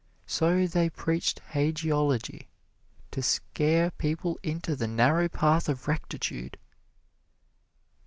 [0.25, 2.47] So they preached hagiology
[3.11, 6.57] to scare people into the narrow path of rectitude.